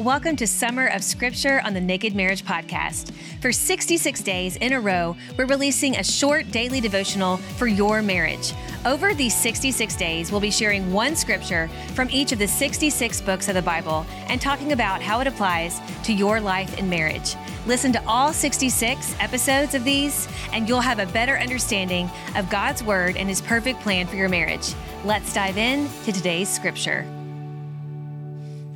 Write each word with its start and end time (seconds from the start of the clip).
Welcome 0.00 0.36
to 0.36 0.46
Summer 0.46 0.86
of 0.86 1.04
Scripture 1.04 1.60
on 1.62 1.74
the 1.74 1.80
Naked 1.80 2.14
Marriage 2.14 2.42
Podcast. 2.42 3.12
For 3.42 3.52
66 3.52 4.22
days 4.22 4.56
in 4.56 4.72
a 4.72 4.80
row, 4.80 5.14
we're 5.36 5.44
releasing 5.44 5.94
a 5.94 6.02
short 6.02 6.50
daily 6.50 6.80
devotional 6.80 7.36
for 7.36 7.66
your 7.66 8.00
marriage. 8.00 8.54
Over 8.86 9.12
these 9.12 9.36
66 9.36 9.94
days, 9.96 10.32
we'll 10.32 10.40
be 10.40 10.50
sharing 10.50 10.90
one 10.90 11.14
scripture 11.14 11.68
from 11.92 12.08
each 12.10 12.32
of 12.32 12.38
the 12.38 12.48
66 12.48 13.20
books 13.20 13.48
of 13.48 13.54
the 13.56 13.60
Bible 13.60 14.06
and 14.28 14.40
talking 14.40 14.72
about 14.72 15.02
how 15.02 15.20
it 15.20 15.26
applies 15.26 15.82
to 16.04 16.14
your 16.14 16.40
life 16.40 16.78
and 16.78 16.88
marriage. 16.88 17.34
Listen 17.66 17.92
to 17.92 18.02
all 18.06 18.32
66 18.32 19.14
episodes 19.20 19.74
of 19.74 19.84
these, 19.84 20.26
and 20.54 20.66
you'll 20.66 20.80
have 20.80 20.98
a 20.98 21.12
better 21.12 21.36
understanding 21.38 22.10
of 22.36 22.48
God's 22.48 22.82
Word 22.82 23.18
and 23.18 23.28
His 23.28 23.42
perfect 23.42 23.80
plan 23.80 24.06
for 24.06 24.16
your 24.16 24.30
marriage. 24.30 24.72
Let's 25.04 25.34
dive 25.34 25.58
in 25.58 25.90
to 26.04 26.12
today's 26.12 26.48
scripture. 26.48 27.04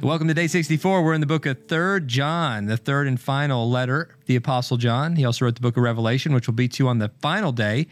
Welcome 0.04 0.28
to 0.28 0.34
day 0.34 0.48
64. 0.48 1.02
We're 1.02 1.14
in 1.14 1.22
the 1.22 1.26
book 1.26 1.46
of 1.46 1.66
3rd 1.66 2.04
John, 2.04 2.66
the 2.66 2.76
third 2.76 3.06
and 3.06 3.18
final 3.18 3.70
letter, 3.70 4.14
the 4.26 4.36
Apostle 4.36 4.76
John. 4.76 5.16
He 5.16 5.24
also 5.24 5.46
wrote 5.46 5.54
the 5.54 5.62
book 5.62 5.78
of 5.78 5.82
Revelation, 5.82 6.34
which 6.34 6.46
will 6.46 6.52
be 6.52 6.68
to 6.68 6.84
you 6.84 6.88
on 6.88 6.98
the 6.98 7.10
final 7.22 7.52
day. 7.52 7.86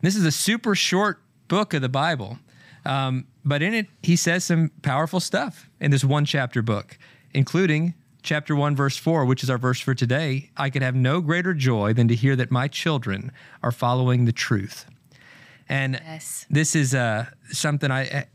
This 0.00 0.16
is 0.16 0.24
a 0.24 0.32
super 0.32 0.74
short 0.74 1.22
book 1.46 1.72
of 1.72 1.80
the 1.80 1.88
Bible, 1.88 2.40
um, 2.84 3.28
but 3.44 3.62
in 3.62 3.74
it, 3.74 3.86
he 4.02 4.16
says 4.16 4.42
some 4.42 4.72
powerful 4.82 5.20
stuff 5.20 5.70
in 5.78 5.92
this 5.92 6.02
one 6.02 6.24
chapter 6.24 6.62
book, 6.62 6.98
including 7.32 7.94
chapter 8.24 8.56
1, 8.56 8.74
verse 8.74 8.96
4, 8.96 9.24
which 9.24 9.44
is 9.44 9.48
our 9.48 9.58
verse 9.58 9.78
for 9.78 9.94
today. 9.94 10.50
I 10.56 10.68
could 10.68 10.82
have 10.82 10.96
no 10.96 11.20
greater 11.20 11.54
joy 11.54 11.92
than 11.92 12.08
to 12.08 12.16
hear 12.16 12.34
that 12.34 12.50
my 12.50 12.66
children 12.66 13.30
are 13.62 13.70
following 13.70 14.24
the 14.24 14.32
truth. 14.32 14.86
And 15.68 16.00
Yes. 16.04 16.44
this 16.50 16.74
is 16.74 16.92
uh, 16.92 17.26
something 17.52 17.92
I 17.92 18.26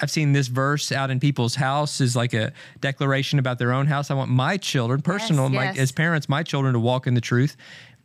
I've 0.00 0.10
seen 0.10 0.32
this 0.32 0.48
verse 0.48 0.92
out 0.92 1.10
in 1.10 1.20
people's 1.20 1.54
house 1.54 2.00
is 2.00 2.14
like 2.14 2.34
a 2.34 2.52
declaration 2.80 3.38
about 3.38 3.58
their 3.58 3.72
own 3.72 3.86
house. 3.86 4.10
I 4.10 4.14
want 4.14 4.30
my 4.30 4.56
children, 4.56 5.00
personal, 5.00 5.48
my, 5.48 5.64
yes. 5.64 5.78
as 5.78 5.92
parents, 5.92 6.28
my 6.28 6.42
children 6.42 6.74
to 6.74 6.80
walk 6.80 7.06
in 7.06 7.14
the 7.14 7.20
truth. 7.20 7.56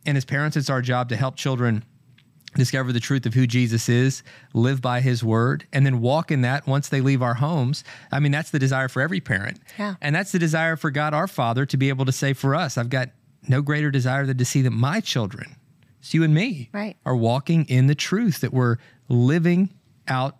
And 0.06 0.16
as 0.16 0.24
parents, 0.24 0.56
it's 0.56 0.70
our 0.70 0.82
job 0.82 1.08
to 1.10 1.16
help 1.16 1.36
children 1.36 1.84
discover 2.54 2.92
the 2.92 3.00
truth 3.00 3.24
of 3.24 3.34
who 3.34 3.46
Jesus 3.46 3.88
is, 3.88 4.22
live 4.52 4.82
by 4.82 5.00
his 5.00 5.24
word, 5.24 5.66
and 5.72 5.86
then 5.86 6.00
walk 6.00 6.30
in 6.30 6.42
that 6.42 6.66
once 6.66 6.88
they 6.88 7.00
leave 7.00 7.22
our 7.22 7.34
homes. 7.34 7.82
I 8.10 8.20
mean, 8.20 8.32
that's 8.32 8.50
the 8.50 8.58
desire 8.58 8.88
for 8.88 9.00
every 9.00 9.20
parent. 9.20 9.58
Yeah. 9.78 9.94
And 10.00 10.14
that's 10.14 10.32
the 10.32 10.38
desire 10.38 10.76
for 10.76 10.90
God 10.90 11.14
our 11.14 11.26
Father 11.26 11.64
to 11.66 11.76
be 11.76 11.88
able 11.88 12.04
to 12.04 12.12
say 12.12 12.32
for 12.34 12.54
us, 12.54 12.76
I've 12.76 12.90
got 12.90 13.08
no 13.48 13.62
greater 13.62 13.90
desire 13.90 14.26
than 14.26 14.38
to 14.38 14.44
see 14.44 14.62
that 14.62 14.70
my 14.70 15.00
children, 15.00 15.56
it's 16.00 16.12
you 16.12 16.24
and 16.24 16.34
me, 16.34 16.68
Right. 16.72 16.96
are 17.06 17.16
walking 17.16 17.64
in 17.66 17.86
the 17.86 17.94
truth, 17.94 18.40
that 18.40 18.52
we're 18.52 18.76
living 19.08 19.70
out 20.06 20.36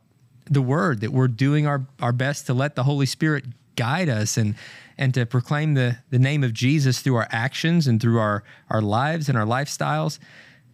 the 0.52 0.62
word, 0.62 1.00
that 1.00 1.12
we're 1.12 1.28
doing 1.28 1.66
our, 1.66 1.86
our 2.00 2.12
best 2.12 2.46
to 2.46 2.54
let 2.54 2.76
the 2.76 2.84
Holy 2.84 3.06
Spirit 3.06 3.44
guide 3.76 4.08
us 4.08 4.36
and 4.36 4.54
and 4.98 5.14
to 5.14 5.26
proclaim 5.26 5.74
the, 5.74 5.96
the 6.10 6.18
name 6.18 6.44
of 6.44 6.52
Jesus 6.52 7.00
through 7.00 7.16
our 7.16 7.28
actions 7.30 7.86
and 7.86 8.00
through 8.00 8.18
our, 8.18 8.44
our 8.70 8.82
lives 8.82 9.28
and 9.28 9.36
our 9.38 9.46
lifestyles. 9.46 10.18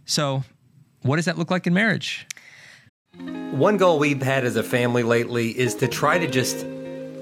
So 0.04 0.42
what 1.02 1.16
does 1.16 1.24
that 1.26 1.38
look 1.38 1.50
like 1.50 1.66
in 1.66 1.72
marriage? 1.72 2.26
One 3.16 3.76
goal 3.76 3.98
we've 3.98 4.20
had 4.20 4.44
as 4.44 4.56
a 4.56 4.62
family 4.62 5.02
lately 5.02 5.58
is 5.58 5.74
to 5.76 5.88
try 5.88 6.18
to 6.18 6.26
just 6.26 6.66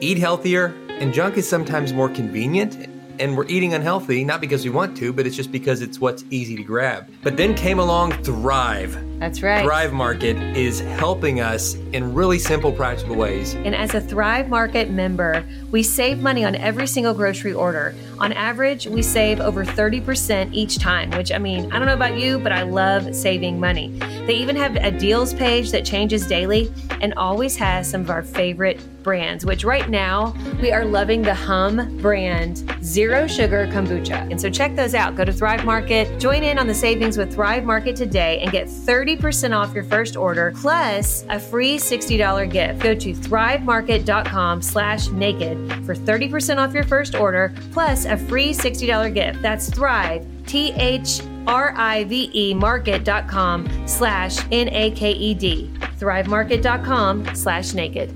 eat 0.01 0.19
healthier, 0.19 0.75
and 0.89 1.13
junk 1.13 1.37
is 1.37 1.49
sometimes 1.49 1.93
more 1.93 2.09
convenient. 2.09 2.89
And 3.19 3.37
we're 3.37 3.47
eating 3.47 3.73
unhealthy, 3.73 4.25
not 4.25 4.43
because 4.43 4.65
we 4.65 4.71
want 4.71 4.97
to, 4.99 5.11
but 5.13 5.27
it's 5.27 5.37
just 5.37 5.51
because 5.51 5.81
it's 5.81 5.99
what's 5.99 6.25
easy 6.31 6.55
to 6.57 6.63
grab. 6.63 7.11
But 7.23 7.37
then 7.39 7.55
came 7.55 7.79
along 7.79 8.13
Thrive. 8.25 9.16
That's 9.19 9.43
right. 9.43 9.65
Thrive 9.65 9.93
Market 9.93 10.37
is 10.57 10.81
helping 10.81 11.41
us 11.41 11.75
in 11.93 12.13
really 12.13 12.39
simple, 12.39 12.71
practical 12.71 13.17
ways. 13.17 13.55
And 13.55 13.75
as 13.75 13.95
a 13.95 14.01
Thrive 14.01 14.49
Market 14.49 14.91
member, 14.91 15.45
we 15.71 15.83
save 15.83 16.21
money 16.21 16.45
on 16.45 16.55
every 16.57 16.87
single 16.87 17.15
grocery 17.15 17.55
order. 17.55 17.95
On 18.19 18.33
average, 18.33 18.87
we 18.87 19.03
save 19.03 19.41
over 19.41 19.65
30% 19.65 20.53
each 20.53 20.79
time, 20.79 21.11
which 21.13 21.33
I 21.33 21.39
mean, 21.39 21.73
I 21.73 21.79
don't 21.79 21.87
know 21.87 21.95
about 21.95 22.19
you, 22.19 22.39
but 22.39 22.53
I 22.53 22.63
love 22.63 23.15
saving 23.15 23.59
money. 23.59 23.99
They 24.27 24.35
even 24.35 24.57
have 24.57 24.77
a 24.77 24.91
deals 24.91 25.33
page 25.33 25.71
that 25.71 25.85
changes 25.85 26.27
daily 26.27 26.71
and 27.01 27.15
always 27.15 27.57
has 27.57 27.89
some 27.89 28.03
of 28.03 28.11
our 28.11 28.23
favorite 28.23 28.81
brands, 29.03 29.47
which 29.47 29.65
right 29.65 29.89
now 29.89 30.35
we 30.61 30.73
are 30.73 30.85
loving 30.85 31.23
the 31.23 31.35
Humm 31.35 31.97
brand 31.99 32.65
Zero 32.83 33.27
Sugar 33.27 33.67
Kombucha. 33.69 34.31
And 34.31 34.41
so 34.41 34.51
check 34.51 34.75
those 34.75 34.95
out. 34.95 35.15
Go 35.15 35.25
to 35.25 35.33
Thrive 35.33 35.65
Market, 35.65 36.19
join 36.19 36.43
in 36.43 36.59
on 36.59 36.67
the 36.67 36.75
savings 36.75 37.17
with 37.17 37.33
Thrive 37.33 37.65
Market 37.65 37.95
today, 37.97 38.41
and 38.41 38.51
get 38.51 38.67
30% 38.67 39.06
off 39.53 39.75
your 39.75 39.85
first 39.85 40.17
order 40.17 40.53
plus 40.57 41.25
a 41.29 41.39
free 41.39 41.77
$60 41.79 42.51
gift. 42.51 42.81
Go 42.83 42.95
to 42.95 43.13
thrivemarket.com 43.13 44.63
slash 44.63 45.09
naked 45.09 45.57
for 45.85 45.95
30% 45.95 46.59
off 46.59 46.75
your 46.75 46.85
first 46.85 47.15
order 47.15 47.55
plus 47.73 48.05
a 48.05 48.17
free 48.17 48.53
$60 48.53 49.15
gift. 49.15 49.43
That's 49.43 49.71
Thrive, 49.71 50.27
T 50.47 50.73
H 50.73 51.21
R 51.47 51.73
I 51.77 52.05
V 52.05 52.31
E 52.35 52.55
market.com 52.55 53.87
slash 53.87 54.39
N 54.51 54.69
A 54.69 54.91
K 54.91 55.13
E 55.13 55.35
D. 55.35 55.71
Thrivemarket.com 55.99 57.35
slash 57.35 57.75
naked. 57.75 58.15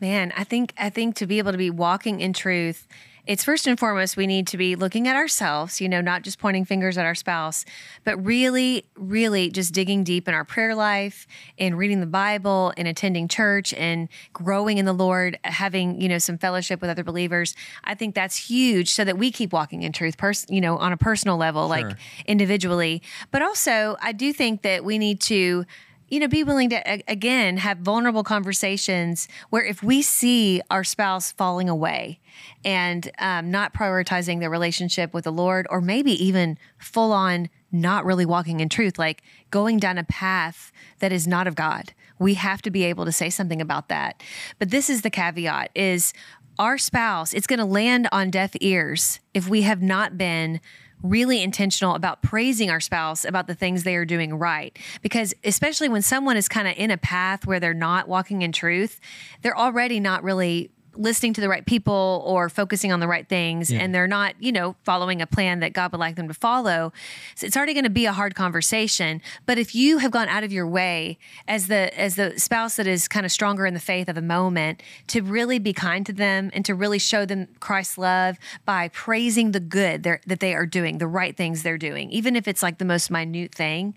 Man, 0.00 0.32
I 0.36 0.44
think 0.44 0.74
I 0.76 0.90
think 0.90 1.16
to 1.16 1.26
be 1.26 1.38
able 1.38 1.52
to 1.52 1.58
be 1.58 1.70
walking 1.70 2.20
in 2.20 2.32
truth, 2.32 2.86
it's 3.26 3.42
first 3.42 3.66
and 3.66 3.78
foremost 3.78 4.16
we 4.16 4.26
need 4.26 4.46
to 4.48 4.56
be 4.56 4.76
looking 4.76 5.08
at 5.08 5.16
ourselves, 5.16 5.80
you 5.80 5.88
know, 5.88 6.00
not 6.00 6.22
just 6.22 6.38
pointing 6.38 6.64
fingers 6.64 6.96
at 6.96 7.04
our 7.04 7.14
spouse, 7.14 7.64
but 8.04 8.16
really, 8.24 8.86
really 8.96 9.50
just 9.50 9.74
digging 9.74 10.04
deep 10.04 10.28
in 10.28 10.34
our 10.34 10.44
prayer 10.44 10.74
life, 10.74 11.26
in 11.56 11.74
reading 11.74 12.00
the 12.00 12.06
Bible, 12.06 12.72
in 12.76 12.86
attending 12.86 13.26
church, 13.26 13.74
and 13.74 14.08
growing 14.32 14.78
in 14.78 14.84
the 14.84 14.92
Lord, 14.92 15.38
having 15.44 16.00
you 16.00 16.08
know 16.08 16.18
some 16.18 16.38
fellowship 16.38 16.80
with 16.80 16.90
other 16.90 17.04
believers. 17.04 17.54
I 17.84 17.94
think 17.94 18.14
that's 18.14 18.36
huge, 18.48 18.90
so 18.90 19.04
that 19.04 19.18
we 19.18 19.30
keep 19.32 19.52
walking 19.52 19.82
in 19.82 19.92
truth, 19.92 20.16
pers- 20.16 20.46
you 20.48 20.60
know, 20.60 20.76
on 20.78 20.92
a 20.92 20.96
personal 20.96 21.36
level, 21.36 21.68
like 21.68 21.86
individually. 22.26 23.02
But 23.30 23.42
also, 23.42 23.96
I 24.00 24.12
do 24.12 24.32
think 24.32 24.62
that 24.62 24.84
we 24.84 24.98
need 24.98 25.20
to 25.22 25.64
you 26.08 26.20
know, 26.20 26.28
be 26.28 26.44
willing 26.44 26.70
to 26.70 27.10
again 27.10 27.56
have 27.58 27.78
vulnerable 27.78 28.22
conversations 28.22 29.28
where 29.50 29.64
if 29.64 29.82
we 29.82 30.02
see 30.02 30.60
our 30.70 30.84
spouse 30.84 31.32
falling 31.32 31.68
away 31.68 32.20
and 32.64 33.10
um, 33.18 33.50
not 33.50 33.74
prioritizing 33.74 34.40
their 34.40 34.50
relationship 34.50 35.12
with 35.12 35.24
the 35.24 35.32
Lord, 35.32 35.66
or 35.70 35.80
maybe 35.80 36.12
even 36.24 36.58
full 36.78 37.12
on 37.12 37.48
not 37.72 38.04
really 38.04 38.26
walking 38.26 38.60
in 38.60 38.68
truth, 38.68 38.98
like 38.98 39.22
going 39.50 39.78
down 39.78 39.98
a 39.98 40.04
path 40.04 40.70
that 41.00 41.12
is 41.12 41.26
not 41.26 41.46
of 41.46 41.54
God, 41.54 41.92
we 42.18 42.34
have 42.34 42.62
to 42.62 42.70
be 42.70 42.84
able 42.84 43.04
to 43.04 43.12
say 43.12 43.28
something 43.28 43.60
about 43.60 43.88
that. 43.88 44.22
But 44.58 44.70
this 44.70 44.88
is 44.88 45.02
the 45.02 45.10
caveat: 45.10 45.70
is 45.74 46.12
our 46.58 46.78
spouse, 46.78 47.34
it's 47.34 47.46
going 47.46 47.58
to 47.58 47.64
land 47.64 48.08
on 48.12 48.30
deaf 48.30 48.52
ears 48.60 49.20
if 49.34 49.48
we 49.48 49.62
have 49.62 49.82
not 49.82 50.16
been 50.16 50.60
really 51.02 51.42
intentional 51.42 51.94
about 51.94 52.22
praising 52.22 52.70
our 52.70 52.80
spouse 52.80 53.24
about 53.24 53.46
the 53.46 53.54
things 53.54 53.84
they 53.84 53.96
are 53.96 54.04
doing 54.04 54.34
right. 54.34 54.78
Because 55.02 55.34
especially 55.44 55.88
when 55.88 56.02
someone 56.02 56.36
is 56.36 56.48
kind 56.48 56.68
of 56.68 56.74
in 56.76 56.90
a 56.90 56.96
path 56.96 57.46
where 57.46 57.60
they're 57.60 57.74
not 57.74 58.08
walking 58.08 58.42
in 58.42 58.52
truth, 58.52 59.00
they're 59.42 59.56
already 59.56 60.00
not 60.00 60.22
really 60.22 60.70
listening 60.96 61.32
to 61.34 61.40
the 61.40 61.48
right 61.48 61.64
people 61.66 62.22
or 62.26 62.48
focusing 62.48 62.92
on 62.92 63.00
the 63.00 63.08
right 63.08 63.28
things 63.28 63.70
Yeah. 63.70 63.80
and 63.80 63.94
they're 63.94 64.06
not, 64.06 64.34
you 64.40 64.52
know, 64.52 64.76
following 64.84 65.20
a 65.22 65.26
plan 65.26 65.60
that 65.60 65.72
God 65.72 65.92
would 65.92 65.98
like 66.00 66.16
them 66.16 66.28
to 66.28 66.34
follow, 66.34 66.92
so 67.34 67.46
it's 67.46 67.56
already 67.56 67.74
going 67.74 67.84
to 67.84 67.90
be 67.90 68.06
a 68.06 68.12
hard 68.12 68.34
conversation. 68.34 69.20
But 69.44 69.58
if 69.58 69.74
you 69.74 69.98
have 69.98 70.10
gone 70.10 70.28
out 70.28 70.44
of 70.44 70.52
your 70.52 70.66
way 70.66 71.18
as 71.46 71.68
the 71.68 71.96
as 71.98 72.16
the 72.16 72.38
spouse 72.38 72.76
that 72.76 72.86
is 72.86 73.08
kind 73.08 73.26
of 73.26 73.32
stronger 73.32 73.66
in 73.66 73.74
the 73.74 73.80
faith 73.80 74.08
of 74.08 74.14
the 74.14 74.22
moment 74.22 74.82
to 75.08 75.20
really 75.22 75.58
be 75.58 75.72
kind 75.72 76.04
to 76.06 76.12
them 76.12 76.50
and 76.54 76.64
to 76.64 76.74
really 76.74 76.98
show 76.98 77.24
them 77.26 77.48
Christ's 77.60 77.98
love 77.98 78.36
by 78.64 78.88
praising 78.88 79.52
the 79.52 79.60
good 79.60 80.02
that 80.02 80.40
they 80.40 80.54
are 80.54 80.66
doing, 80.66 80.98
the 80.98 81.06
right 81.06 81.36
things 81.36 81.62
they're 81.62 81.78
doing, 81.78 82.10
even 82.10 82.36
if 82.36 82.48
it's 82.48 82.62
like 82.62 82.78
the 82.78 82.84
most 82.84 83.10
minute 83.10 83.54
thing, 83.54 83.94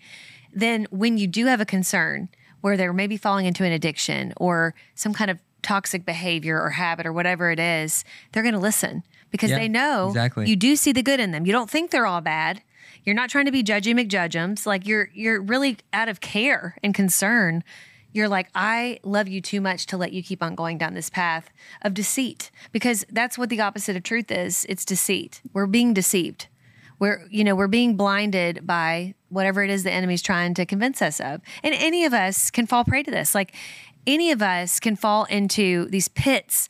then 0.54 0.88
when 0.92 1.18
you 1.18 1.28
do 1.28 1.46
have 1.46 1.62
a 1.62 1.66
concern 1.66 2.30
where 2.62 2.76
they're 2.76 2.92
maybe 2.94 3.16
falling 3.16 3.46
into 3.46 3.64
an 3.64 3.72
addiction 3.72 4.34
or 4.38 4.74
some 4.96 5.14
kind 5.14 5.32
of 5.32 5.40
toxic 5.62 6.06
behavior 6.06 6.62
or 6.62 6.72
habit 6.72 7.06
or 7.06 7.14
whatever 7.14 7.52
it 7.52 7.60
is, 7.60 8.04
they're 8.32 8.44
going 8.44 8.54
to 8.56 8.60
listen 8.60 9.04
because 9.32 9.52
Yeah, 9.52 9.60
they 9.60 9.68
know 9.68 10.08
exactly. 10.08 10.48
you 10.50 10.56
do 10.56 10.76
see 10.76 10.92
the 10.92 11.04
good 11.04 11.20
in 11.20 11.32
them. 11.32 11.46
You 11.46 11.52
don't 11.52 11.70
think 11.70 11.92
they're 11.92 12.08
all 12.08 12.22
bad. 12.22 12.62
You're 13.04 13.16
not 13.16 13.30
trying 13.30 13.46
to 13.46 13.52
be 13.52 13.64
judgy 13.64 13.94
McJudge'ems. 13.94 14.66
Like 14.66 14.86
you're 14.86 15.10
you're 15.14 15.42
really 15.42 15.78
out 15.94 16.10
of 16.10 16.20
care 16.22 16.78
and 16.84 16.94
concern. 16.94 17.64
You're 18.12 18.28
like, 18.28 18.50
I 18.56 19.00
love 19.04 19.28
you 19.28 19.40
too 19.40 19.62
much 19.62 19.86
to 19.88 19.98
let 19.98 20.14
you 20.14 20.24
keep 20.24 20.42
on 20.42 20.56
going 20.56 20.80
down 20.80 20.96
this 20.96 21.10
path 21.12 21.52
of 21.84 21.94
deceit 21.94 22.50
because 22.72 23.06
that's 23.12 23.38
what 23.38 23.50
the 23.50 23.62
opposite 23.62 23.96
of 23.96 24.02
truth 24.04 24.32
is. 24.32 24.66
It's 24.68 24.84
deceit. 24.84 25.42
We're 25.54 25.68
being 25.68 25.94
deceived. 25.94 26.48
We're, 26.98 27.26
you 27.30 27.44
know, 27.44 27.56
we're 27.56 27.68
being 27.68 27.96
blinded 27.96 28.66
by 28.66 29.14
whatever 29.30 29.64
it 29.64 29.70
is 29.70 29.84
the 29.84 29.92
enemy's 29.92 30.22
trying 30.24 30.56
to 30.56 30.66
convince 30.66 31.02
us 31.04 31.20
of. 31.22 31.42
And 31.64 31.74
any 31.76 32.04
of 32.04 32.14
us 32.14 32.50
can 32.50 32.66
fall 32.66 32.84
prey 32.84 33.04
to 33.04 33.12
this. 33.12 33.34
Like 33.36 33.54
any 34.08 34.32
of 34.32 34.42
us 34.42 34.80
can 34.80 34.96
fall 34.96 35.26
into 35.26 35.88
these 35.90 36.08
pits. 36.08 36.70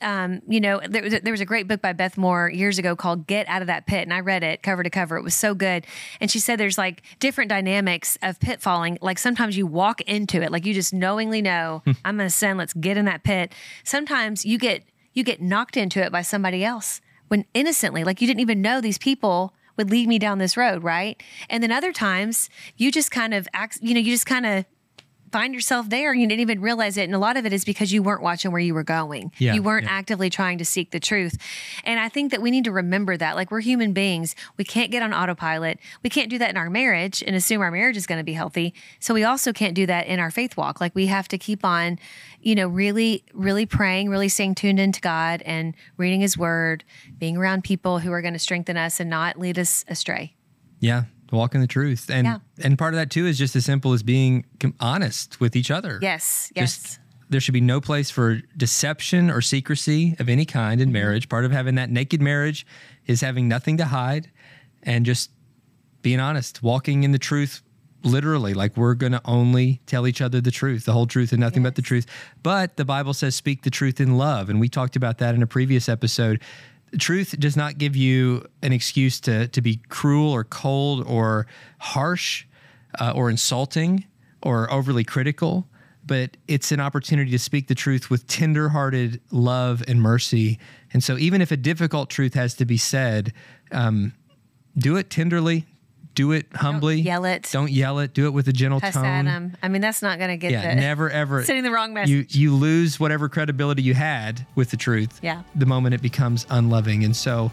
Um, 0.00 0.42
you 0.46 0.60
know, 0.60 0.80
there, 0.88 1.02
was 1.02 1.12
a- 1.12 1.20
there 1.20 1.32
was 1.32 1.40
a 1.40 1.44
great 1.44 1.66
book 1.66 1.82
by 1.82 1.92
Beth 1.92 2.16
Moore 2.16 2.48
years 2.48 2.78
ago 2.78 2.94
called 2.94 3.26
Get 3.26 3.48
Out 3.48 3.62
of 3.62 3.66
That 3.66 3.86
Pit. 3.86 4.02
And 4.02 4.14
I 4.14 4.20
read 4.20 4.44
it 4.44 4.62
cover 4.62 4.84
to 4.84 4.90
cover. 4.90 5.16
It 5.16 5.22
was 5.24 5.34
so 5.34 5.54
good. 5.54 5.84
And 6.20 6.30
she 6.30 6.38
said 6.38 6.56
there's 6.56 6.78
like 6.78 7.02
different 7.18 7.48
dynamics 7.48 8.16
of 8.22 8.38
pitfalling. 8.38 8.98
Like 9.00 9.18
sometimes 9.18 9.56
you 9.56 9.66
walk 9.66 10.00
into 10.02 10.40
it, 10.40 10.52
like 10.52 10.64
you 10.64 10.72
just 10.72 10.94
knowingly 10.94 11.42
know, 11.42 11.82
I'm 12.04 12.16
going 12.16 12.28
to 12.28 12.30
sin, 12.34 12.56
let's 12.56 12.74
get 12.74 12.96
in 12.96 13.06
that 13.06 13.24
pit. 13.24 13.52
Sometimes 13.82 14.44
you 14.44 14.56
get, 14.56 14.84
you 15.14 15.24
get 15.24 15.42
knocked 15.42 15.76
into 15.76 16.00
it 16.00 16.12
by 16.12 16.22
somebody 16.22 16.64
else 16.64 17.00
when 17.26 17.44
innocently, 17.52 18.04
like 18.04 18.20
you 18.20 18.26
didn't 18.28 18.40
even 18.40 18.62
know 18.62 18.80
these 18.80 18.98
people 18.98 19.52
would 19.76 19.90
lead 19.90 20.06
me 20.08 20.18
down 20.20 20.38
this 20.38 20.56
road, 20.56 20.84
right? 20.84 21.20
And 21.50 21.60
then 21.62 21.72
other 21.72 21.92
times 21.92 22.48
you 22.76 22.92
just 22.92 23.10
kind 23.10 23.34
of 23.34 23.48
act, 23.52 23.78
you 23.82 23.94
know, 23.94 24.00
you 24.00 24.12
just 24.12 24.26
kind 24.26 24.46
of 24.46 24.64
find 25.32 25.54
yourself 25.54 25.88
there 25.88 26.12
and 26.12 26.20
you 26.20 26.26
didn't 26.26 26.40
even 26.40 26.60
realize 26.60 26.96
it. 26.96 27.04
And 27.04 27.14
a 27.14 27.18
lot 27.18 27.36
of 27.36 27.46
it 27.46 27.52
is 27.52 27.64
because 27.64 27.92
you 27.92 28.02
weren't 28.02 28.22
watching 28.22 28.52
where 28.52 28.60
you 28.60 28.74
were 28.74 28.84
going. 28.84 29.32
Yeah, 29.38 29.54
you 29.54 29.62
weren't 29.62 29.84
yeah. 29.84 29.92
actively 29.92 30.30
trying 30.30 30.58
to 30.58 30.64
seek 30.64 30.90
the 30.90 31.00
truth. 31.00 31.36
And 31.84 32.00
I 32.00 32.08
think 32.08 32.30
that 32.30 32.42
we 32.42 32.50
need 32.50 32.64
to 32.64 32.72
remember 32.72 33.16
that. 33.16 33.36
Like 33.36 33.50
we're 33.50 33.60
human 33.60 33.92
beings. 33.92 34.34
We 34.56 34.64
can't 34.64 34.90
get 34.90 35.02
on 35.02 35.12
autopilot. 35.12 35.78
We 36.02 36.10
can't 36.10 36.30
do 36.30 36.38
that 36.38 36.50
in 36.50 36.56
our 36.56 36.70
marriage 36.70 37.22
and 37.26 37.34
assume 37.34 37.60
our 37.60 37.70
marriage 37.70 37.96
is 37.96 38.06
going 38.06 38.18
to 38.18 38.24
be 38.24 38.32
healthy. 38.32 38.74
So 39.00 39.14
we 39.14 39.24
also 39.24 39.52
can't 39.52 39.74
do 39.74 39.86
that 39.86 40.06
in 40.06 40.20
our 40.20 40.30
faith 40.30 40.56
walk. 40.56 40.80
Like 40.80 40.94
we 40.94 41.06
have 41.06 41.28
to 41.28 41.38
keep 41.38 41.64
on, 41.64 41.98
you 42.40 42.54
know, 42.54 42.68
really, 42.68 43.24
really 43.32 43.66
praying, 43.66 44.08
really 44.10 44.28
staying 44.28 44.54
tuned 44.54 44.80
into 44.80 45.00
God 45.00 45.42
and 45.42 45.74
reading 45.96 46.20
his 46.20 46.36
word, 46.36 46.84
being 47.18 47.36
around 47.36 47.64
people 47.64 47.98
who 47.98 48.12
are 48.12 48.22
going 48.22 48.34
to 48.34 48.38
strengthen 48.38 48.76
us 48.76 49.00
and 49.00 49.10
not 49.10 49.38
lead 49.38 49.58
us 49.58 49.84
astray. 49.88 50.34
Yeah, 50.80 51.04
walk 51.32 51.54
in 51.54 51.60
the 51.60 51.66
truth, 51.66 52.10
and 52.10 52.24
Yeah. 52.26 52.38
and 52.62 52.78
part 52.78 52.94
of 52.94 52.98
that 52.98 53.10
too 53.10 53.26
is 53.26 53.38
just 53.38 53.54
as 53.56 53.64
simple 53.64 53.92
as 53.92 54.02
being 54.02 54.44
honest 54.80 55.40
with 55.40 55.54
each 55.56 55.70
other. 55.70 55.98
Yes. 56.02 56.50
Yes. 56.56 56.76
Just 56.82 56.98
there 57.30 57.40
should 57.40 57.52
be 57.54 57.60
no 57.60 57.80
place 57.80 58.10
for 58.10 58.40
deception 58.56 59.30
or 59.30 59.40
secrecy 59.42 60.16
of 60.18 60.28
any 60.28 60.44
kind 60.46 60.80
Mm-hmm. 60.80 60.88
in 60.88 60.92
marriage. 60.92 61.28
Part 61.28 61.44
of 61.44 61.52
having 61.52 61.74
that 61.74 61.90
naked 61.90 62.22
marriage 62.22 62.66
is 63.06 63.20
having 63.20 63.48
nothing 63.48 63.76
to 63.78 63.84
hide 63.86 64.30
and 64.82 65.04
just 65.04 65.30
being 66.02 66.20
honest, 66.20 66.62
walking 66.62 67.02
in 67.04 67.12
the 67.12 67.18
truth 67.18 67.62
literally 68.04 68.54
like 68.54 68.76
we're 68.76 68.94
going 68.94 69.10
to 69.10 69.20
only 69.24 69.80
tell 69.86 70.06
each 70.06 70.20
other 70.22 70.40
the 70.40 70.52
truth, 70.52 70.84
the 70.84 70.92
whole 70.92 71.06
truth 71.06 71.32
and 71.32 71.40
nothing 71.40 71.64
but 71.64 71.74
the 71.74 71.82
truth. 71.82 72.06
But 72.44 72.76
the 72.76 72.84
Bible 72.84 73.12
says 73.12 73.34
speak 73.34 73.62
the 73.62 73.70
truth 73.70 74.00
in 74.00 74.16
love 74.16 74.48
and 74.48 74.60
we 74.60 74.68
talked 74.68 74.94
about 74.94 75.18
that 75.18 75.34
in 75.34 75.42
a 75.42 75.46
previous 75.48 75.88
episode. 75.88 76.40
Truth 76.98 77.38
does 77.38 77.56
not 77.56 77.78
give 77.78 77.96
you 77.96 78.46
an 78.62 78.72
excuse 78.72 79.20
to 79.20 79.48
to 79.48 79.60
be 79.60 79.80
cruel 79.88 80.30
or 80.32 80.44
cold 80.44 81.04
or 81.06 81.46
harsh 81.78 82.46
uh, 82.98 83.12
or 83.14 83.28
insulting 83.28 84.04
or 84.42 84.72
overly 84.72 85.04
critical, 85.04 85.66
but 86.06 86.36
it's 86.46 86.72
an 86.72 86.80
opportunity 86.80 87.30
to 87.30 87.38
speak 87.38 87.68
the 87.68 87.74
truth 87.74 88.08
with 88.08 88.26
tender-hearted 88.26 89.20
love 89.30 89.82
and 89.86 90.00
mercy. 90.00 90.58
And 90.92 91.04
so, 91.04 91.18
even 91.18 91.42
if 91.42 91.50
a 91.50 91.56
difficult 91.56 92.08
truth 92.08 92.34
has 92.34 92.54
to 92.54 92.64
be 92.64 92.76
said, 92.76 93.32
um, 93.72 94.14
do 94.76 94.96
it 94.96 95.10
tenderly, 95.10 95.66
do 96.14 96.32
it 96.32 96.46
humbly. 96.54 97.00
yell 97.00 97.24
it. 97.24 97.48
Don't 97.52 97.70
yell 97.70 97.98
it. 98.00 98.12
Do 98.14 98.26
it 98.26 98.30
with 98.30 98.48
a 98.48 98.52
gentle 98.52 98.80
Cuss 98.80 98.94
tone. 98.94 99.04
at. 99.04 99.42
I 99.62 99.68
mean, 99.68 99.80
that's 99.82 100.02
not 100.02 100.18
going 100.18 100.30
to 100.30 100.36
get 100.36 100.50
Yeah, 100.52 100.74
the 100.74 100.80
never 100.80 101.10
ever 101.10 101.44
sending 101.44 101.64
the 101.64 101.70
wrong 101.70 101.94
message. 101.94 102.10
you 102.10 102.26
you 102.28 102.54
lose 102.54 102.98
whatever 102.98 103.28
credibility 103.28 103.82
you 103.82 103.94
had 103.94 104.46
with 104.54 104.70
the 104.70 104.76
truth. 104.76 105.20
Yeah. 105.22 105.42
The 105.54 105.66
moment 105.66 105.94
it 105.94 106.02
becomes 106.02 106.46
unloving, 106.50 107.04
and 107.04 107.14
so 107.14 107.50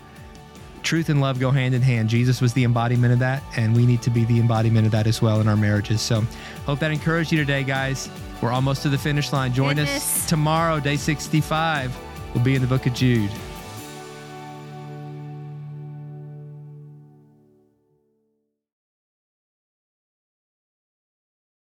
truth 0.84 1.10
and 1.10 1.20
love 1.20 1.40
go 1.40 1.50
hand 1.52 1.74
in 1.74 1.82
hand. 1.82 2.10
Jesus 2.10 2.42
was 2.42 2.54
the 2.54 2.64
embodiment 2.64 3.12
of 3.14 3.20
that, 3.20 3.42
and 3.58 3.76
we 3.76 3.86
need 3.86 4.02
to 4.04 4.10
be 4.12 4.24
the 4.26 4.40
embodiment 4.40 4.86
of 4.86 4.92
that 4.92 5.08
as 5.08 5.22
well 5.22 5.42
in 5.42 5.48
our 5.48 5.58
marriages. 5.58 6.00
So, 6.02 6.22
hope 6.66 6.80
that 6.80 6.92
encouraged 6.92 7.32
you 7.32 7.40
today, 7.40 7.64
guys. 7.64 8.10
We're 8.42 8.52
almost 8.52 8.84
to 8.84 8.90
the 8.90 8.98
finish 8.98 9.34
line. 9.34 9.52
Join 9.54 9.80
us 9.80 10.28
tomorrow, 10.28 10.80
day 10.80 10.96
65. 10.98 11.96
We'll 12.36 12.44
be 12.44 12.54
in 12.56 12.62
the 12.62 12.68
book 12.68 12.86
of 12.86 12.94
Jude. 12.94 13.32